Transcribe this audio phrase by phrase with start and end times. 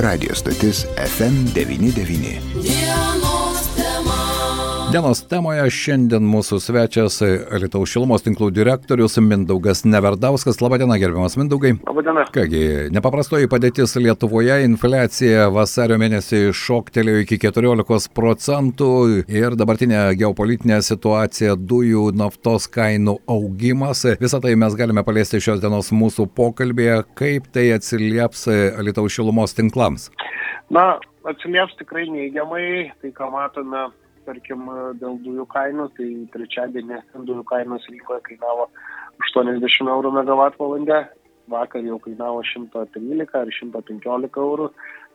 [0.00, 2.40] Radio stotis FM99.
[2.62, 2.89] Dienos tema.
[4.90, 10.58] Dienos temoje šiandien mūsų svečias Lietuvos šilumos tinklų direktorius Mindaugas Neverdauskas.
[10.58, 11.76] Labadiena, gerbiamas Mindaugai.
[11.86, 12.24] Labadiena.
[12.34, 18.90] Kągi, nepaprastoji padėtis Lietuvoje, infliacija vasario mėnesį šoktelėjo iki 14 procentų
[19.30, 24.02] ir dabartinė geopolitinė situacija, dujų, naftos kainų augimas.
[24.18, 28.48] Visą tai mes galime paliesti šios dienos mūsų pokalbėje, kaip tai atsilieps
[28.82, 30.10] Lietuvos šilumos tinklams.
[30.66, 30.96] Na,
[31.30, 33.86] atsilieps tikrai neigiamai, tai ką matome
[34.26, 34.66] tarkim,
[35.00, 38.68] dėl dujų kainų, tai trečiadienį dujų kainos rinkoje kainavo
[39.28, 41.00] 80 eurų megavatvalandę,
[41.50, 44.70] vakar jau kainavo 113 ar 115 eurų.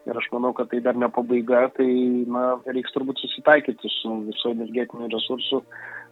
[0.05, 1.88] Ir aš manau, kad tai dar ne pabaiga, tai
[2.30, 5.63] na, reiks turbūt susitaikyti su viso energetinių resursų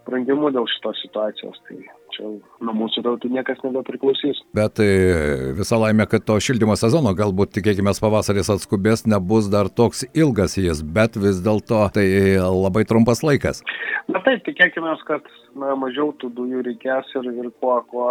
[0.08, 1.60] brangimu dėl šitos situacijos.
[1.68, 1.78] Tai
[2.16, 2.32] čia
[2.66, 4.42] nuo mūsų tautų niekas nebepriklausys.
[4.58, 4.90] Bet e,
[5.58, 10.84] visa laimė, kad to šildymo sezono galbūt, tikėkime, pavasaris atskubės, nebus dar toks ilgas jis,
[10.84, 12.08] bet vis dėlto tai
[12.42, 13.64] labai trumpas laikas.
[14.12, 18.10] Na taip, tikėkime, kad na, mažiau tų dujų reikės ir, ir kuo, kuo,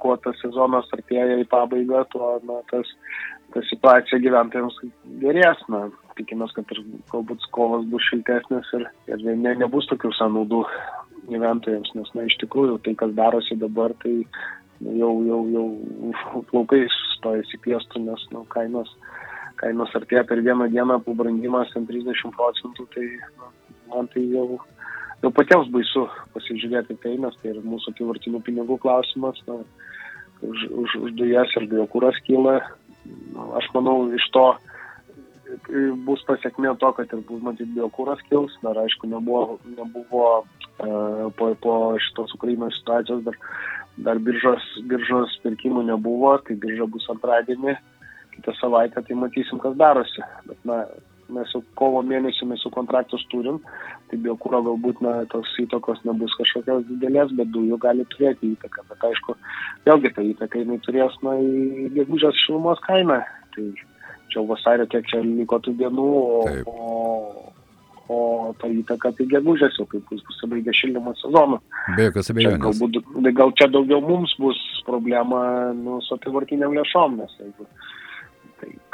[0.00, 2.90] kuo tas sezonas artėja į pabaigą, tuo na, tas,
[3.54, 4.80] ta situacija gyventojams
[5.22, 5.62] gerės.
[5.72, 5.86] Na,
[6.18, 10.62] tikimės, kad ir galbūt skolas bus šiltesnis ir, ir ne, nebus tokių sąnaudų
[11.30, 14.14] gyventojams, nes na, iš tikrųjų tai, kas darosi dabar, tai
[14.84, 15.66] jau, jau, jau
[16.50, 18.90] plaukais stojasi piestų, nes nu, kainos,
[19.60, 23.08] kainos artėja per vieną dieną, pabrangimas ant 30 procentų, tai
[23.40, 23.50] na,
[23.94, 24.60] man tai jau,
[25.22, 29.60] jau patiems baisu pasižiūrėti tai, nes tai yra mūsų apivartinių pinigų klausimas, na,
[30.44, 32.60] už, už, už dujas ir biokūras kyla.
[33.34, 34.46] Na, aš manau, iš to
[36.06, 41.54] bus pasiekmė to, kad ir bus matyti biokūras kils, dar aišku nebuvo, nebuvo uh, po,
[41.60, 43.36] po šitos Ukrainos situacijos, dar,
[44.06, 47.76] dar biržos, biržos pirkimų nebuvo, tai birža bus antradienį,
[48.36, 50.24] kitą savaitę, tai matysim, kas darosi.
[50.48, 50.84] Bet, na,
[51.32, 53.60] mes jau kovo mėnesį mes jau kontraktus turim,
[54.10, 58.84] tai biokūro galbūt na, tos įtakos nebus kažkokios didelės, bet dujų gali turėti įtaką.
[58.90, 59.36] Bet aišku,
[59.88, 63.22] vėlgi ta įtaka jinai turės na, į gegužės šilumos kainą.
[63.54, 63.66] Tai
[64.32, 67.50] čia vasario kiek čia liko tų dienų, o, o,
[68.14, 68.20] o
[68.60, 71.60] ta įtaka tai gegužės jau kaip bus pasibaigę šildymo sezoną.
[71.96, 72.62] Be jokios abejonės.
[72.68, 77.92] galbūt, tai gal čia daugiau mums bus problema nu, su apivartiniam lėšom, nes jeigu tai,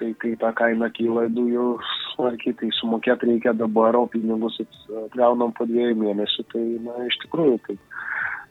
[0.00, 1.66] kai, kai ta kaina kyla dujų
[2.14, 4.60] smarkiai, tai sumokėti reikia dabar, o pinigus
[5.06, 7.78] atgaunam po dviejų mėnesių, tai na, iš tikrųjų tai,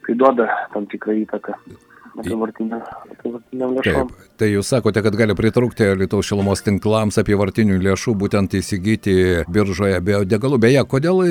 [0.07, 1.57] tai duoda tam tikrą įtaką
[2.18, 4.09] apivartiniam lėšom.
[4.09, 9.16] Taip, tai jūs sakote, kad gali pritrūkti Lietuvos šilumos tinklams apie vartinių lėšų būtent įsigyti
[9.52, 10.59] biržoje biodegalų.
[10.66, 11.24] Beje, kodėl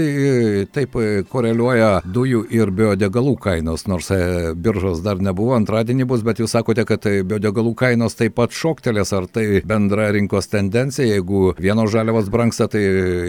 [0.75, 0.97] taip
[1.33, 4.21] koreliuoja dujų ir biodegalų kainos, nors e,
[4.55, 9.15] biržos dar nebuvo, antradienį bus, bet jūs sakote, kad e, biodegalų kainos taip pat šoktelės,
[9.17, 12.85] ar tai bendra rinkos tendencija, jeigu vienos žaliavos brangsta, tai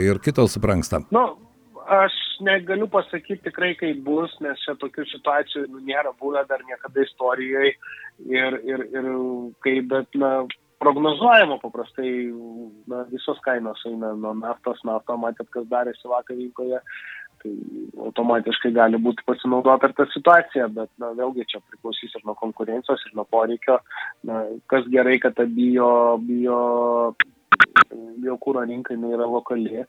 [0.10, 1.04] ir kitos brangsta.
[1.16, 1.26] Nu,
[1.90, 2.16] aš
[2.46, 7.74] negaliu pasakyti tikrai, kaip bus, nes čia tokių situacijų nu, nėra buvę dar niekada istorijoje
[7.74, 9.08] ir, ir, ir
[9.66, 10.34] kaip, bet, na,
[10.80, 12.12] prognozuojama paprastai,
[12.88, 16.80] na, visos kainos eina nuo naftos, naftą matėt, kas darėsi vakar rinkoje,
[17.40, 17.54] tai
[18.08, 23.04] automatiškai gali būti pasinaudota ir ta situacija, bet, na, vėlgi čia priklausys ir nuo konkurencijos,
[23.08, 23.80] ir nuo poreikio,
[24.28, 25.92] na, kas gerai, kad ta bio,
[26.24, 26.62] bio,
[28.24, 29.84] biokūro rinka jinai yra lokali,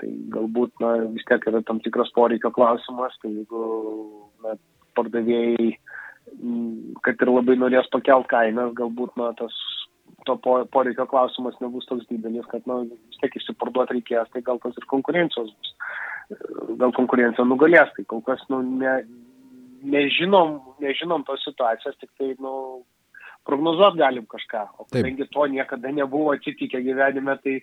[0.00, 3.64] tai galbūt na, vis tiek yra tam tikras poreikio klausimas, tai jeigu
[4.44, 4.56] na,
[4.98, 5.70] pardavėjai,
[7.06, 9.54] kad ir labai norės pakelt kainas, galbūt na, tas
[10.26, 14.60] to po- poreikio klausimas nebus toks didelis, kad na, vis tiek išsiparduoti reikės, tai gal
[14.62, 15.74] tas ir konkurencijos bus.
[16.78, 19.00] Gal konkurencija nugalės, tai kol kas nu, ne,
[19.82, 22.52] nežinom, nežinom tos situacijos, tik tai nu,
[23.50, 24.62] prognozuot galim kažką.
[24.78, 27.56] O kadangi to niekada nebuvo atsitikę gyvenime, tai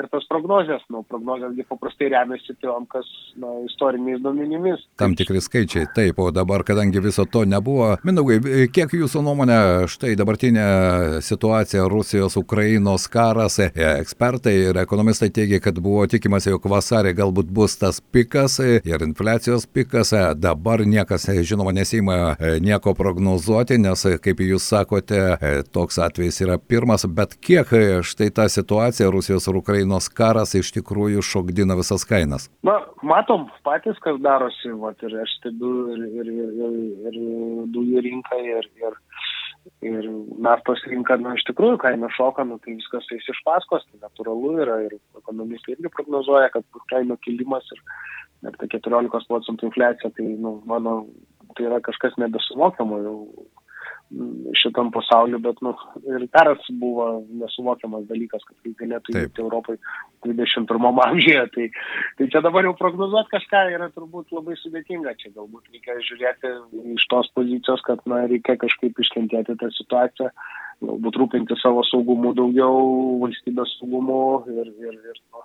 [0.00, 4.86] ir tos prognozijas, nu, prognozijas paprastai remiasi tom, kas na, istoriniais duomenimis.
[5.00, 8.40] Tam tikri skaičiai, taip, o dabar, kadangi viso to nebuvo, Mindaugai,
[8.74, 9.58] kiek jūsų nuomonė,
[9.92, 10.64] štai dabartinė
[11.24, 17.52] situacija Rusijos, Ukrainos karas, e, ekspertai ir ekonomistai teigia, kad buvo tikimasi, jog vasarį galbūt
[17.54, 24.06] bus tas pikas ir infliacijos pikas, E, dabar niekas, žinoma, nesima e, nieko prognozuoti, nes,
[24.22, 29.48] kaip jūs sakote, e, toks atvejis yra pirmas, bet kiek e, štai ta situacija Rusijos
[29.50, 32.48] ir Ukrainos karas iš tikrųjų šokdina visas kainas.
[32.66, 36.78] Na, matom patys, kas darosi, vat, ir aš stebiu ir, ir, ir, ir,
[37.10, 37.18] ir
[37.74, 38.98] dujų rinką, ir, ir,
[39.90, 40.10] ir
[40.48, 44.56] naftos rinką, na, iš tikrųjų, kaina šoka, nu, tai viskas eis iš paskos, tai natūralu
[44.64, 47.84] yra, ir ekonomistai irgi prognozuoja, kad kainų kilimas ir,
[48.48, 51.02] ir ta 14 procentų infliacija, tai, nu, mano,
[51.54, 53.18] tai yra kažkas nebesuvokiamo, jau
[54.54, 55.72] šitam pasauliu, bet nu,
[56.12, 57.06] ir karas buvo
[57.40, 59.76] nesuvokiamas dalykas, kad tai galėtų įvykti Europai
[60.26, 61.44] 21 amžiuje.
[61.54, 61.66] Tai,
[62.18, 65.16] tai čia dabar jau prognozuoti kažką yra turbūt labai sudėtinga.
[65.22, 66.52] Čia galbūt reikia žiūrėti
[66.94, 70.30] iš tos pozicijos, kad na, reikia kažkaip iškentėti tą situaciją,
[70.84, 74.22] galbūt rūpinti savo saugumu daugiau, valstybės saugumu
[74.52, 75.44] ir, ir, ir nu,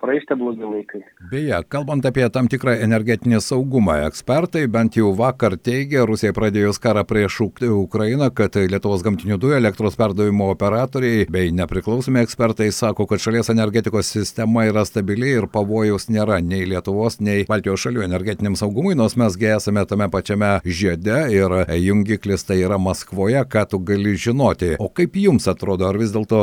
[0.00, 1.00] praeis tie blogi laikai.
[1.30, 7.04] Beje, kalbant apie tam tikrą energetinį saugumą, ekspertai bent jau vakar teigia, Rusijai pradėjus karą
[7.08, 13.50] prieš Ukrainą, kad Lietuvos gamtinių dujų elektros perdavimo operatoriai bei nepriklausomi ekspertai sako, kad šalies
[13.52, 19.18] energetikos sistema yra stabili ir pavojaus nėra nei Lietuvos, nei Baltijos šalių energetiniam saugumui, nors
[19.18, 24.76] mesgi esame tame pačiame žiede ir jungiklis tai yra Maskvoje, ką tu gali žinoti.
[24.78, 26.40] O kaip jums atrodo, ar vis dėlto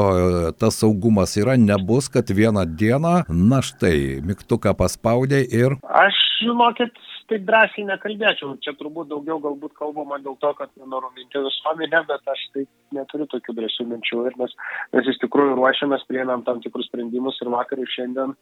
[0.59, 3.15] tas saugumas yra, nebus, kad vieną dieną
[3.45, 5.77] na štai, mygtuką paspaudė ir...
[5.85, 6.97] Aš, žinokit,
[7.29, 8.55] taip drąsiai nekalbėčiau.
[8.63, 13.57] Čia turbūt daugiau galbūt kalbama dėl to, kad nenoruminti visuomenę, bet aš taip neturiu tokių
[13.59, 14.21] drąsių minčių.
[14.29, 14.55] Ir mes,
[14.93, 18.35] mes iš tikrųjų ruošiamės, priėmėm tam tikrus sprendimus ir vakar ir šiandien,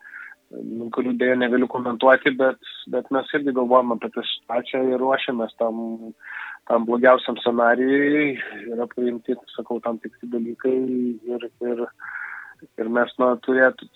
[0.93, 2.59] kurių dėja negaliu komentuoti, bet,
[2.93, 5.79] bet mes irgi galvojam apie tą situaciją ir ruošiamės tam,
[6.69, 8.35] tam blogiausiam scenarijui.
[8.75, 10.75] Yra priimti, sakau, tam tikri dalykai
[11.33, 11.83] ir, ir,
[12.67, 13.89] ir mes na, turėtų,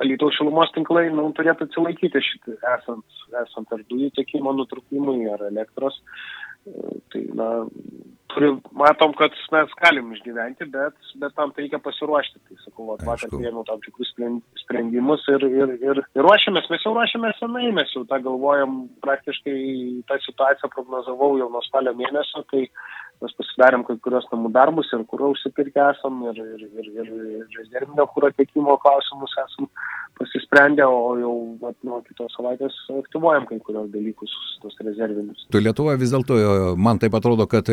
[0.00, 3.04] Alytaus šilumos tinklai nu, turėtų atsilaikyti šitą esant,
[3.42, 5.98] esant ar dujų tiekimo nutrukimui, ar elektros.
[7.12, 7.50] Tai, na,
[8.34, 12.40] turi, matom, kad mes galim išgyventi, bet, bet tam reikia pasiruošti.
[12.48, 14.12] Tai sakau, vat, vakar priėmiau tam tikrus
[14.62, 19.58] sprendimus ir, ir, ir, ir ruošiamės, mes jau ruošiamės senai, mes jau tą galvojam, praktiškai
[20.10, 22.66] tą situaciją prognozavau jau nuo spalio mėnesio, tai
[23.20, 27.10] mes pasidarėm kai kurios namų darbus ir kurą užsipirkę esam ir, ir, ir, ir,
[27.40, 29.68] ir rezervinio kūro tiekimo klausimus esam
[30.20, 34.32] pasisprendę, o jau vat, nuo kitos savaitės aktyvuojam kai kurios dalykus,
[34.62, 35.46] tos rezervinius.
[35.52, 36.36] Tu Lietuva vis dėlto,
[36.80, 37.68] man taip atrodo, kad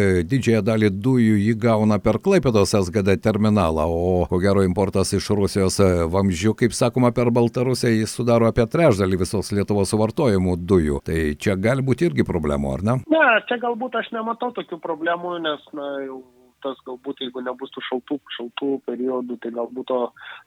[0.47, 5.79] didžiąją dalį dujų jį gauna per Klaipėdos SGD terminalą, o ko gero importas iš Rusijos
[6.13, 11.01] vamzdžių, kaip sakoma, per Baltarusiją jis sudaro apie trečdalį visos Lietuvos suvartojimų dujų.
[11.03, 12.97] Tai čia gali būti irgi problemų, ar ne?
[13.11, 16.23] Ne, čia galbūt aš nematau tokių problemų nes na jau
[16.63, 19.99] tas galbūt jeigu nebus tų šaltų, šaltų periodų, tai galbūt to,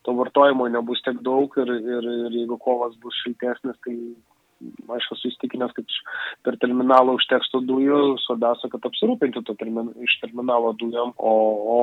[0.03, 3.95] to vartojimo nebus tiek daug ir, ir, ir jeigu kovas bus šiltesnis, tai
[4.91, 5.97] aš esu įstikinęs, kad
[6.47, 11.35] per terminalą užteks tų dujų, svarbiausia, kad apsirūpinti to termin, iš terminalo dujom, o,
[11.75, 11.79] o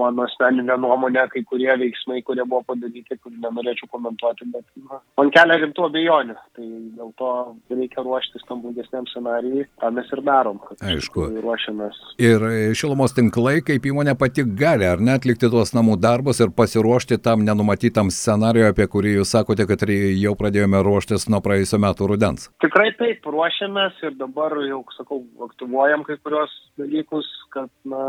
[0.00, 5.32] mano asmeninė nuomonė, kai kurie veiksmai, kurie buvo padaryti, kur nenorėčiau komentuoti, bet na, man
[5.34, 6.66] kelia rimtų abejonių, tai
[6.98, 7.32] dėl to
[7.70, 11.28] reikia ruoštis tam blogesniam scenarijui, tą mes ir darom, Aišku.
[11.46, 12.02] ruošiamės.
[12.20, 12.46] Ir
[12.76, 17.44] šilumos tinklai, kaip įmonė pati gali, ar net atlikti tuos namų darbus ir pasiruošti tam
[17.44, 22.48] nenumatytam scenarijui, apie kurį jūs sakote, kad jau pradėjome ruoštis nuo praėjusiu metu rudens?
[22.64, 28.02] Tikrai taip, ruošiamės ir dabar jau, sakau, aktyvuojam kai kurios dalykus, kad, na,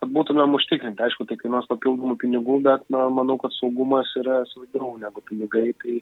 [0.00, 1.04] kad būtumėm užtikrinti.
[1.04, 5.70] Aišku, tai kainuos papildomų pinigų, bet na, manau, kad saugumas yra svarbiau negu pinigai.
[5.82, 5.98] Tai,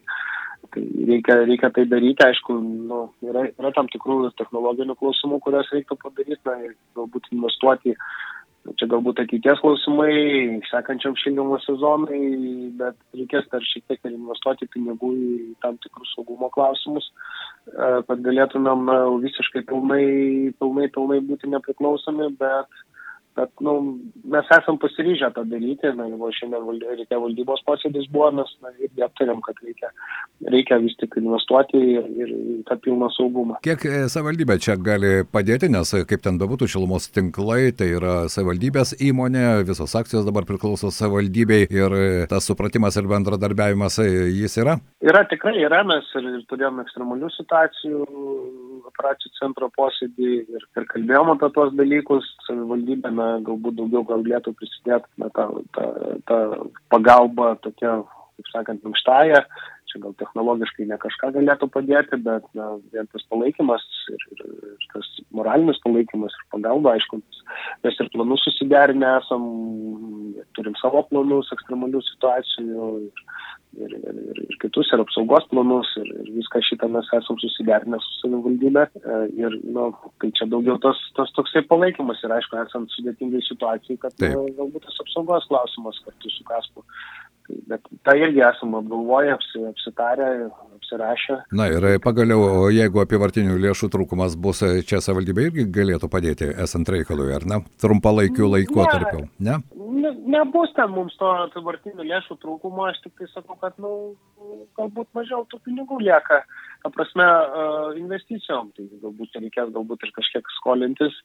[0.73, 2.27] tai reikia, reikia tai daryti.
[2.27, 2.59] Aišku,
[2.91, 7.97] nu, yra, yra tam tikrų technologinių klausimų, kurias reiktų padaryti, na, galbūt investuoti
[8.63, 10.13] Čia galbūt ateities klausimai,
[10.69, 12.21] sekančiam šildymo sezonai,
[12.79, 15.31] bet reikės dar šiek tiek investuoti pinigų į
[15.65, 17.09] tam tikrus saugumo klausimus,
[17.75, 20.05] kad galėtumėm na, visiškai pilnai,
[20.63, 22.81] pilnai, pilnai būti nepriklausomi, bet
[23.37, 23.75] bet nu,
[24.25, 29.05] mes esam pasiryžę tą daryti, na, jau šiandien reikia valdybos posėdis buvo, mes na, irgi
[29.07, 29.91] aptarėm, kad reikia,
[30.53, 32.35] reikia vis tik investuoti ir, ir
[32.69, 33.61] tą pilną saugumą.
[33.65, 38.17] Kiek e, savivaldybė čia gali padėti, nes e, kaip ten bebūtų šilumos tinklai, tai yra
[38.33, 44.77] savivaldybės įmonė, visos akcijos dabar priklauso savivaldybei ir e, tas supratimas ir bendradarbiavimas jis yra?
[45.03, 48.05] Yra tikrai, yra, mes ir, ir turėjome ekstremalių situacijų
[48.93, 55.23] operacijų centro posėdį ir, ir kalbėjom apie tuos dalykus, savivaldybė na, galbūt daugiau galėtų prisidėti
[55.23, 55.87] na, tą, tą,
[56.29, 56.39] tą
[56.93, 58.01] pagalbą tokia,
[58.39, 59.43] kaip sakant, minkštąją,
[59.93, 64.47] čia gal technologiškai ne kažką galėtų padėti, bet na, vien tas palaikymas ir, ir
[64.93, 67.21] tas moralinis palaikymas ir pagalba, aišku,
[67.85, 69.47] mes ir planus susiderinę esam,
[70.57, 73.27] turim savo planus ekstremalių situacijų ir,
[73.81, 78.01] ir, ir, ir, ir kitus, ir apsaugos planus, ir, ir viską šitą mes esam susiderinę
[78.05, 78.87] su savivaldybė.
[79.01, 79.89] E, ir, nu,
[80.23, 84.89] tai čia daugiau tas, tas toksai palaikymas ir, aišku, esant sudėtingai situacijai, kad nu, galbūt
[84.89, 86.85] tas apsaugos klausimas kartu su Kaspu.
[87.53, 91.37] Tai, bet tą irgi esame apgalvoję, apsi, apsitarę, apsirašę.
[91.53, 97.29] Na ir pagaliau, jeigu apivartinių lėšų trūkumas bus, čia savivaldybė irgi galėtų padėti esant reikalui,
[97.37, 97.61] ar ne?
[97.83, 99.59] Trumpalaikiu laikotarpiu, ne?
[99.61, 100.15] ne?
[100.33, 104.15] Nebus ten mums to apivartinių lėšų trūkumo, aš tik tai sakau, kad, nu,
[104.79, 106.41] galbūt mažiau tų pinigų lieka,
[106.83, 107.29] ta prasme,
[108.01, 111.21] investicijom, tai galbūt reikės galbūt ir kažkiek skolintis,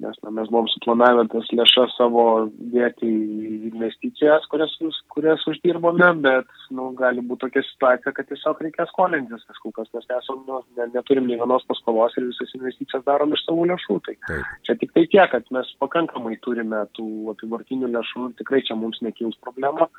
[0.00, 2.24] nes na, mes buvom suplanavę tas lėšas savo
[2.72, 4.72] dėti į investicijas, kurias,
[5.12, 10.08] kurias uždirbome, bet nu, gali būti tokia situacija, kad tiesiog reikia skolintis kažkur, kas mes
[10.18, 13.98] esam, nu, ne, neturim nei vienos paskolos ir visas investicijas darom iš savo lėšų.
[14.08, 14.54] Tai Taip.
[14.68, 19.02] čia tik tai tiek, kad mes pakankamai turime tų apivartinių lėšų ir tikrai čia mums
[19.04, 19.90] nekils problemų.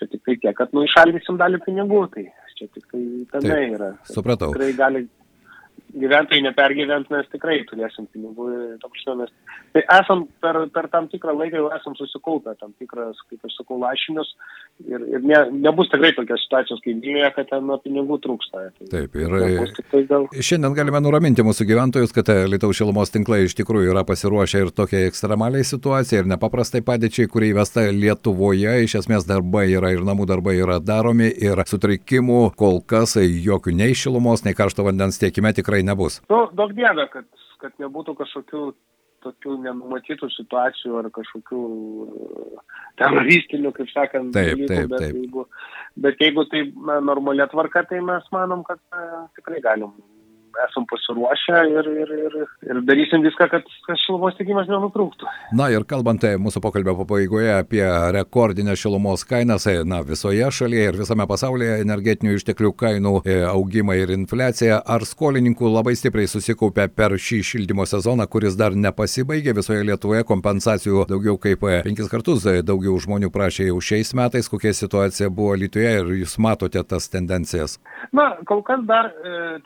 [0.00, 3.02] Čia tik tai tiek, kad nu, išaldysim dalį pinigų, tai čia tik tai
[3.34, 3.90] tame Taip, yra.
[4.08, 4.54] supratau.
[4.54, 5.02] Tikrai gali
[5.92, 8.48] gyventojai nepergyvent, mes tikrai turėsim pinigų.
[8.82, 9.32] prasme, Mes,
[9.74, 13.78] tai esam per, per tam tikrą laiką jau esam susikaupę tam tikras, kaip aš sakau,
[13.82, 14.30] lašinius
[14.86, 18.64] ir, ir ne, nebus tikrai tokios situacijos kaip Vilniuje, kad ten pinigų trūksta.
[18.78, 20.26] Tai, Taip, ir- tai dėl...
[20.32, 25.08] Šiandien galime nuraminti mūsų gyventojus, kad Lietuvos šilumos tinklai iš tikrųjų yra pasiruošę ir tokiai
[25.10, 28.78] ekstremaliai situacijai, ir nepaprastai padėčiai, kurie įvesta Lietuvoje.
[28.86, 33.96] Iš esmės darbai yra ir namų darbai yra daromi, ir sutrikimų kol kas jokių nei
[33.98, 36.20] šilumos, nei karšto vandens tiekime tikrai nebus.
[36.32, 37.28] Nu, daug dievė, kad,
[37.62, 38.64] kad nebūtų kažkokių
[39.22, 42.62] tokių nenumatytų situacijų ar kažkokių e,
[42.98, 45.18] teroristinių, kaip sakant, Taip, dalykų, taip, bet, taip.
[45.20, 45.44] Jeigu,
[46.06, 46.64] bet jeigu tai
[47.06, 49.94] normalia tvarka, tai mes manom, kad na, tikrai galim
[50.68, 52.36] esam pasiruošę ir, ir, ir,
[52.68, 55.28] ir darysim viską, kad, kad šilumos tiekimas nenutrūktų.
[55.58, 57.82] Na ir kalbant e, mūsų pokalbio pabaigoje apie
[58.16, 63.96] rekordinę šilumos kainas e, na, visoje šalyje ir visame pasaulyje energetinių išteklių kainų e, augimą
[64.00, 69.86] ir infliaciją, ar skolininkų labai stipriai susikaupė per šį šildymo sezoną, kuris dar nepasibaigė visoje
[69.88, 75.56] Lietuvoje, kompensacijų daugiau kaip penkis kartus daugiau žmonių prašė jau šiais metais, kokia situacija buvo
[75.58, 77.78] Lietuvoje ir jūs matote tas tendencijas.
[78.14, 79.10] Na, kol kas dar,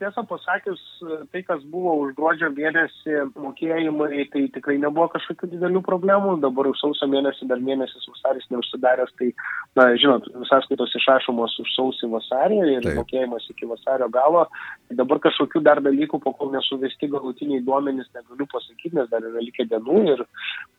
[0.00, 5.82] tiesą pasakius, e, tai, kas buvo už gruodžio mėnesį mokėjimai, tai tikrai nebuvo kažkokių didelių
[5.86, 6.36] problemų.
[6.44, 9.30] Dabar už sausio mėnesį, dar mėnesis vasaris neužsidaręs, tai,
[9.78, 13.00] na, žinot, sąskaitos išrašomos už sausį vasarį ir Taip.
[13.00, 14.46] mokėjimas iki vasario galo.
[14.88, 19.42] Tai dabar kažkokių dar dalykų, po kol nesuvesti galutiniai duomenys, negaliu pasakyti, nes dar yra
[19.42, 20.24] likę dienų ir,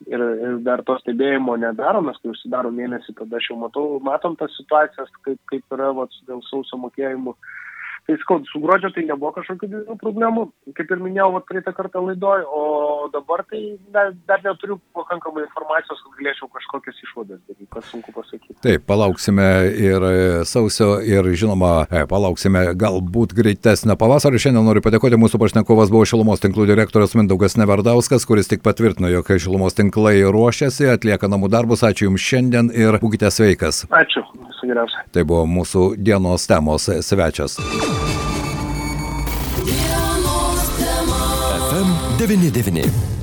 [0.07, 4.35] ir, ir dar to stebėjimo nedarom, mes kai užsidaro mėnesį, tada aš jau matau, matom
[4.39, 7.35] tas situacijas, kaip, kaip yra vat, dėl sausio mokėjimų.
[8.07, 10.45] Tai skau, su gruodžio tai nebuvo kažkokių didelių problemų,
[10.77, 12.61] kaip ir minėjau, praeitą kartą laidoj, o
[13.11, 13.59] dabar tai
[13.91, 18.55] dar, dar neturiu pakankamai informacijos, kad galėčiau kažkokias išvadas daryti, kas sunku pasakyti.
[18.63, 20.15] Taip, palauksime ir e,
[20.47, 24.39] sausio ir žinoma, e, palauksime galbūt greitesnio pavasario.
[24.39, 29.35] Šiandien noriu padėkoti mūsų pašnekovas buvo šilumos tinklų direktorius Mindaugas Neverdauskas, kuris tik patvirtino, jog
[29.35, 31.83] šilumos tinklai ruošiasi, atlieka namų darbus.
[31.83, 33.83] Ačiū Jums šiandien ir būkite sveikas.
[33.91, 34.23] Ačiū,
[34.67, 35.03] viso geriausio.
[35.11, 37.57] Tai buvo mūsų dienos temos svečias.
[39.65, 41.21] Dienos tema.
[41.69, 43.16] FM 99.